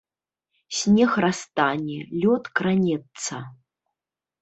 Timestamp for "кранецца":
2.61-3.35